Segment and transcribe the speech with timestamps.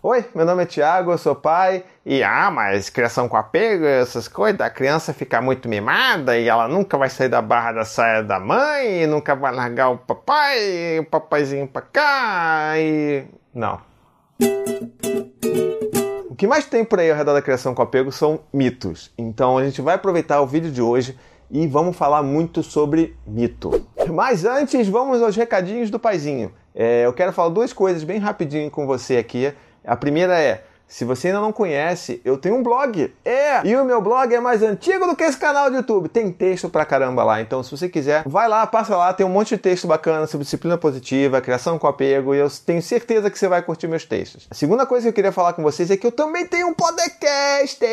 [0.00, 1.82] Oi, meu nome é Tiago, eu sou pai.
[2.06, 6.68] E ah, mas criação com apego, essas coisas, a criança fica muito mimada e ela
[6.68, 11.00] nunca vai sair da barra da saia da mãe, e nunca vai largar o papai,
[11.00, 13.24] o papaizinho pra cá e.
[13.52, 13.80] Não.
[16.30, 19.12] O que mais tem por aí ao redor da criação com apego são mitos.
[19.18, 21.18] Então a gente vai aproveitar o vídeo de hoje
[21.50, 23.84] e vamos falar muito sobre mito.
[24.08, 26.52] Mas antes, vamos aos recadinhos do paizinho.
[26.72, 29.52] É, eu quero falar duas coisas bem rapidinho com você aqui.
[29.88, 33.14] A primeira é se você ainda não conhece, eu tenho um blog.
[33.22, 33.60] É!
[33.62, 36.08] E o meu blog é mais antigo do que esse canal de YouTube.
[36.08, 37.42] Tem texto pra caramba lá.
[37.42, 39.12] Então, se você quiser, vai lá, passa lá.
[39.12, 42.34] Tem um monte de texto bacana sobre disciplina positiva, criação com apego.
[42.34, 44.48] E eu tenho certeza que você vai curtir meus textos.
[44.50, 46.74] A segunda coisa que eu queria falar com vocês é que eu também tenho um
[46.74, 47.84] podcast.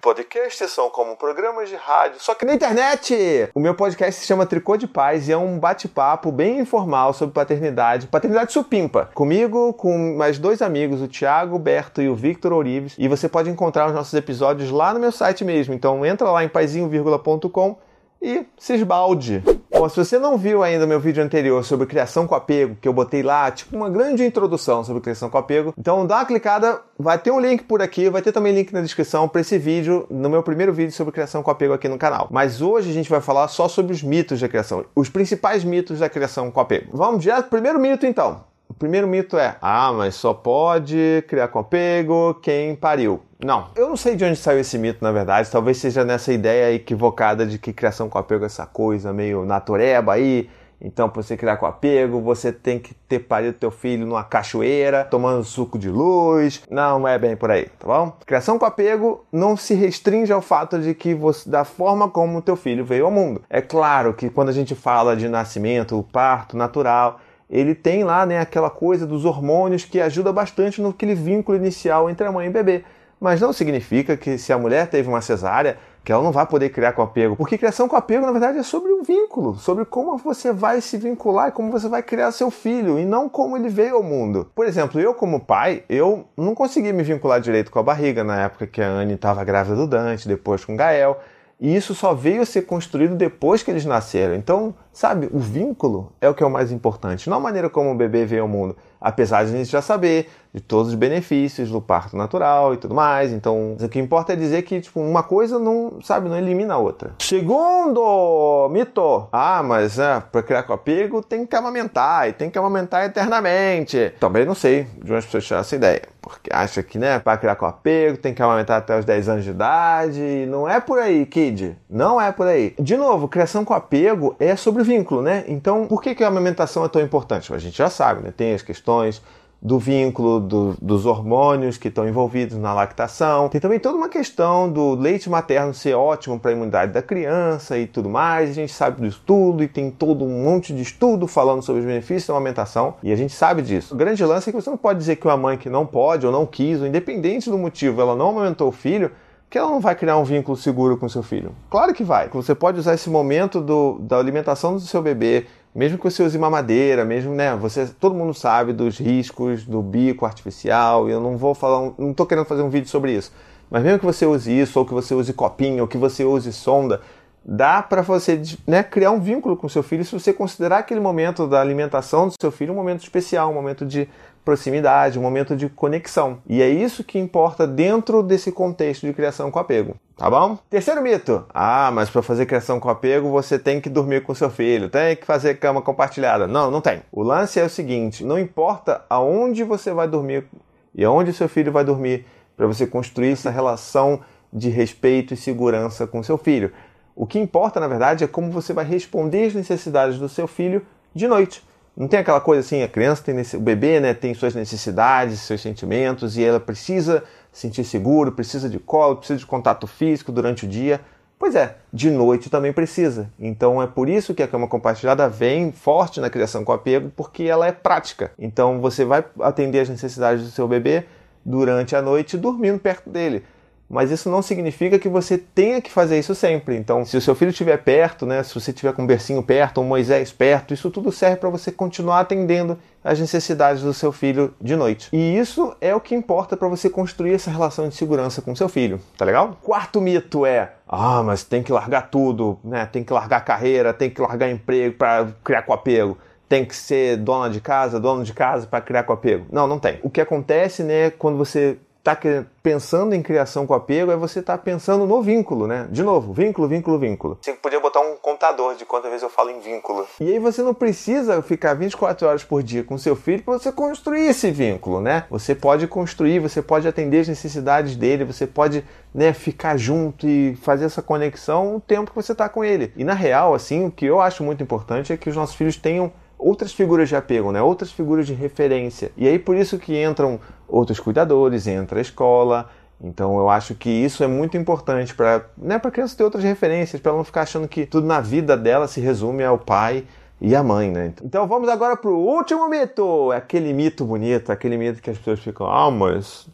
[0.00, 3.50] Podcasts são como programas de rádio, só que na internet.
[3.54, 7.34] O meu podcast se chama Tricô de Paz e é um bate-papo bem informal sobre
[7.34, 8.06] paternidade.
[8.06, 9.10] Paternidade supimpa.
[9.14, 13.08] Comigo, com mais dois amigos, o Thiago, o Berto e o Victor Victor Ourives, e
[13.08, 15.72] você pode encontrar os nossos episódios lá no meu site mesmo.
[15.72, 17.76] Então entra lá em paizinho.com
[18.20, 19.42] e se esbalde.
[19.70, 22.92] Bom, se você não viu ainda meu vídeo anterior sobre criação com apego, que eu
[22.92, 27.18] botei lá, tipo uma grande introdução sobre criação com apego, então dá uma clicada, vai
[27.18, 30.30] ter um link por aqui, vai ter também link na descrição para esse vídeo, no
[30.30, 32.28] meu primeiro vídeo sobre criação com apego aqui no canal.
[32.30, 36.00] Mas hoje a gente vai falar só sobre os mitos da criação, os principais mitos
[36.00, 36.96] da criação com apego.
[36.96, 38.55] Vamos direto pro primeiro mito então.
[38.68, 43.22] O primeiro mito é: ah, mas só pode criar com apego quem pariu.
[43.42, 45.50] Não, eu não sei de onde saiu esse mito, na verdade.
[45.50, 50.14] Talvez seja nessa ideia equivocada de que criação com apego é essa coisa meio natureba
[50.14, 50.48] aí.
[50.80, 55.04] Então, para você criar com apego, você tem que ter parido teu filho numa cachoeira,
[55.04, 56.62] tomando suco de luz.
[56.70, 58.12] Não, não é bem por aí, tá bom?
[58.26, 62.56] Criação com apego não se restringe ao fato de que você, da forma como teu
[62.56, 63.42] filho veio ao mundo.
[63.48, 68.40] É claro que quando a gente fala de nascimento, parto natural, ele tem lá né,
[68.40, 72.52] aquela coisa dos hormônios que ajuda bastante no vínculo inicial entre a mãe e o
[72.52, 72.84] bebê.
[73.20, 76.68] Mas não significa que se a mulher teve uma cesárea, que ela não vai poder
[76.68, 77.34] criar com apego.
[77.34, 80.96] Porque criação com apego, na verdade, é sobre o vínculo, sobre como você vai se
[80.96, 84.48] vincular e como você vai criar seu filho, e não como ele veio ao mundo.
[84.54, 88.42] Por exemplo, eu como pai, eu não consegui me vincular direito com a barriga na
[88.42, 91.18] época que a Anne estava grávida do Dante, depois com o Gael.
[91.58, 94.34] E isso só veio a ser construído depois que eles nasceram.
[94.34, 97.90] Então, sabe, o vínculo é o que é o mais importante, não a maneira como
[97.90, 101.70] o bebê veio ao mundo apesar de a gente já saber de todos os benefícios
[101.70, 103.30] do parto natural e tudo mais.
[103.30, 106.78] Então, o que importa é dizer que tipo, uma coisa não, sabe, não elimina a
[106.78, 107.14] outra.
[107.20, 109.28] Segundo mito.
[109.30, 114.12] Ah, mas é, para criar com apego tem que amamentar e tem que amamentar eternamente.
[114.18, 116.02] Também não sei de onde as pessoas tiram essa ideia.
[116.28, 119.44] Porque acha que, né, para criar com apego tem que amamentar até os 10 anos
[119.44, 120.46] de idade.
[120.48, 121.76] Não é por aí, kid.
[121.88, 122.74] Não é por aí.
[122.78, 125.44] De novo, criação com apego é sobre vínculo, né?
[125.46, 127.54] Então, por que, que a amamentação é tão importante?
[127.54, 128.32] A gente já sabe, né?
[128.36, 129.22] Tem as questões questões
[129.60, 133.48] do vínculo do, dos hormônios que estão envolvidos na lactação.
[133.48, 137.78] Tem também toda uma questão do leite materno ser ótimo para a imunidade da criança
[137.78, 138.50] e tudo mais.
[138.50, 141.86] A gente sabe disso tudo e tem todo um monte de estudo falando sobre os
[141.86, 143.94] benefícios da amamentação e a gente sabe disso.
[143.94, 146.26] O grande lance é que você não pode dizer que uma mãe que não pode
[146.26, 149.10] ou não quis, ou independente do motivo, ela não amamentou o filho,
[149.48, 151.52] que ela não vai criar um vínculo seguro com seu filho.
[151.70, 152.28] Claro que vai.
[152.28, 155.46] Você pode usar esse momento do, da alimentação do seu bebê
[155.76, 157.54] mesmo que você use mamadeira, mesmo, né?
[157.56, 161.06] Você, todo mundo sabe dos riscos do bico artificial.
[161.06, 163.30] Eu não vou falar, não estou querendo fazer um vídeo sobre isso.
[163.70, 166.50] Mas mesmo que você use isso, ou que você use copinho, ou que você use
[166.50, 167.02] sonda,
[167.48, 171.46] dá para você né, criar um vínculo com seu filho se você considerar aquele momento
[171.46, 174.08] da alimentação do seu filho um momento especial, um momento de
[174.44, 176.38] proximidade, um momento de conexão.
[176.46, 179.96] E é isso que importa dentro desse contexto de criação com apego.
[180.16, 180.58] Tá bom?
[180.70, 181.44] Terceiro mito.
[181.52, 185.14] Ah, mas para fazer criação com apego você tem que dormir com seu filho, tem
[185.14, 186.46] que fazer cama compartilhada.
[186.46, 187.02] Não, não tem.
[187.12, 190.46] O lance é o seguinte: não importa aonde você vai dormir
[190.94, 192.24] e aonde seu filho vai dormir,
[192.56, 194.20] para você construir essa relação
[194.52, 196.72] de respeito e segurança com seu filho.
[197.16, 200.86] O que importa, na verdade, é como você vai responder às necessidades do seu filho
[201.14, 201.64] de noite.
[201.96, 205.62] Não tem aquela coisa assim, a criança tem o bebê, né, tem suas necessidades, seus
[205.62, 210.66] sentimentos e ela precisa se sentir seguro, precisa de colo, precisa de contato físico durante
[210.66, 211.00] o dia.
[211.38, 213.30] Pois é, de noite também precisa.
[213.40, 217.44] Então é por isso que a cama compartilhada vem forte na criação com apego, porque
[217.44, 218.30] ela é prática.
[218.38, 221.04] Então você vai atender as necessidades do seu bebê
[221.42, 223.42] durante a noite dormindo perto dele
[223.88, 226.76] mas isso não significa que você tenha que fazer isso sempre.
[226.76, 229.80] Então, se o seu filho estiver perto, né, se você estiver com um bercinho perto,
[229.80, 234.52] um Moisés perto, isso tudo serve para você continuar atendendo às necessidades do seu filho
[234.60, 235.08] de noite.
[235.12, 238.68] E isso é o que importa para você construir essa relação de segurança com seu
[238.68, 239.56] filho, tá legal?
[239.62, 242.86] Quarto mito é: ah, mas tem que largar tudo, né?
[242.86, 246.18] Tem que largar carreira, tem que largar emprego para criar com apego.
[246.48, 249.46] tem que ser dona de casa, dono de casa para criar com apego.
[249.50, 249.98] Não, não tem.
[250.02, 251.76] O que acontece, né, quando você
[252.08, 252.18] está
[252.62, 255.88] pensando em criação com apego é você estar tá pensando no vínculo, né?
[255.90, 257.38] De novo, vínculo, vínculo, vínculo.
[257.40, 260.06] Você podia botar um contador de quantas vezes eu falo em vínculo.
[260.20, 263.72] E aí você não precisa ficar 24 horas por dia com seu filho para você
[263.72, 265.24] construir esse vínculo, né?
[265.30, 270.54] Você pode construir, você pode atender as necessidades dele, você pode né, ficar junto e
[270.56, 272.92] fazer essa conexão o tempo que você está com ele.
[272.96, 275.76] E na real, assim, o que eu acho muito importante é que os nossos filhos
[275.76, 277.62] tenham outras figuras de apego, né?
[277.62, 279.10] outras figuras de referência.
[279.16, 282.68] E aí por isso que entram outros cuidadores, entra a escola.
[283.00, 287.00] Então eu acho que isso é muito importante para né, a criança ter outras referências,
[287.00, 290.04] para ela não ficar achando que tudo na vida dela se resume ao pai
[290.40, 291.12] e à mãe, né?
[291.22, 295.18] Então vamos agora para o último mito, é aquele mito bonito, aquele mito que as
[295.18, 296.46] pessoas ficam, ah, mas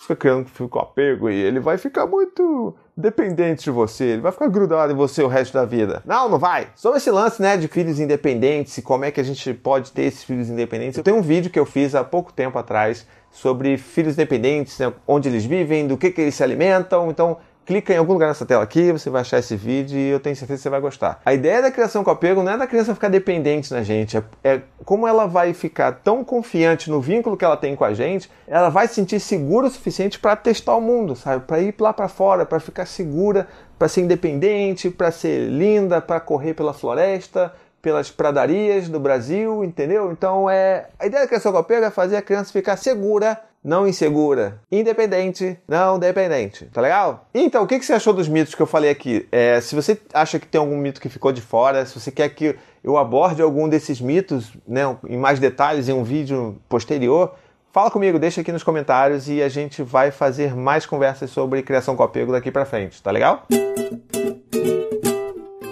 [0.00, 4.48] fica criando fica apego e ele vai ficar muito dependente de você, ele vai ficar
[4.48, 6.02] grudado em você o resto da vida.
[6.04, 6.68] Não, não vai.
[6.74, 10.02] Sobre esse lance, né, de filhos independentes e como é que a gente pode ter
[10.02, 13.76] esses filhos independentes, eu tenho um vídeo que eu fiz há pouco tempo atrás sobre
[13.76, 17.10] filhos independentes, né, onde eles vivem, do que, que eles se alimentam.
[17.10, 20.18] Então, clica em algum lugar nessa tela aqui, você vai achar esse vídeo e eu
[20.18, 21.20] tenho certeza que você vai gostar.
[21.22, 24.22] A ideia da criação com apego não é da criança ficar dependente na gente, é,
[24.42, 28.30] é como ela vai ficar tão confiante no vínculo que ela tem com a gente,
[28.46, 31.44] ela vai se sentir segura o suficiente para testar o mundo, sabe?
[31.44, 33.46] Para ir lá para fora, para ficar segura,
[33.78, 40.10] para ser independente, para ser linda, para correr pela floresta, pelas pradarias do Brasil, entendeu?
[40.10, 43.86] Então é a ideia da criação com apego é fazer a criança ficar segura não
[43.86, 44.60] insegura.
[44.70, 46.66] Independente, não dependente.
[46.66, 47.26] Tá legal?
[47.34, 49.26] Então, o que você achou dos mitos que eu falei aqui?
[49.30, 52.28] É, se você acha que tem algum mito que ficou de fora, se você quer
[52.30, 57.34] que eu aborde algum desses mitos né, em mais detalhes em um vídeo posterior,
[57.72, 61.96] fala comigo, deixa aqui nos comentários e a gente vai fazer mais conversas sobre criação
[61.96, 63.02] com apego daqui pra frente.
[63.02, 63.46] Tá legal?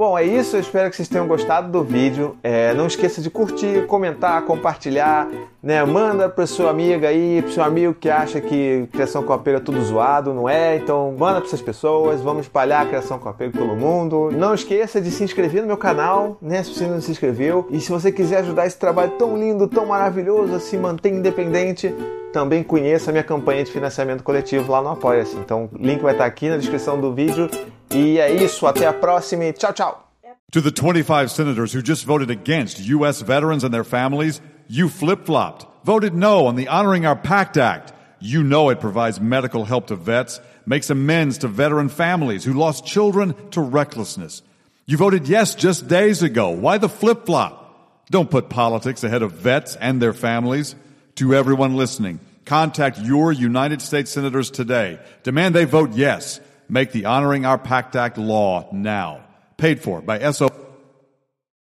[0.00, 0.56] Bom, é isso.
[0.56, 2.34] Eu espero que vocês tenham gostado do vídeo.
[2.42, 5.28] É, não esqueça de curtir, comentar, compartilhar.
[5.62, 5.84] Né?
[5.84, 9.60] Manda para sua amiga aí, para seu amigo que acha que criação com apego é
[9.60, 10.76] tudo zoado, não é?
[10.76, 12.22] Então manda para essas pessoas.
[12.22, 14.30] Vamos espalhar a criação com apego pelo mundo.
[14.32, 16.62] Não esqueça de se inscrever no meu canal, né?
[16.62, 17.68] Se você não se inscreveu.
[17.70, 21.94] E se você quiser ajudar esse trabalho tão lindo, tão maravilhoso, a se manter independente,
[22.32, 25.36] também conheça a minha campanha de financiamento coletivo lá no Apoia-se.
[25.36, 27.50] Então, o link vai estar aqui na descrição do vídeo.
[27.92, 30.06] E é isso, até a próxima tchau, tchau.
[30.52, 33.22] To the 25 senators who just voted against U.S.
[33.22, 37.92] veterans and their families, you flip flopped, voted no on the Honoring Our Pact Act.
[38.20, 42.84] You know it provides medical help to vets, makes amends to veteran families who lost
[42.84, 44.42] children to recklessness.
[44.86, 46.50] You voted yes just days ago.
[46.50, 48.06] Why the flip flop?
[48.10, 50.74] Don't put politics ahead of vets and their families.
[51.16, 54.98] To everyone listening, contact your United States senators today.
[55.22, 56.40] Demand they vote yes.
[56.70, 59.24] Make the Honoring Our Pact Act law now.
[59.56, 60.48] Paid for by SO.